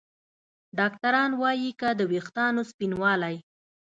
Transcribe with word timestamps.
ډاکتران 0.77 1.31
وايي 1.41 1.71
که 1.79 1.89
د 1.99 2.01
ویښتانو 2.11 2.61
سپینوالی 2.71 3.35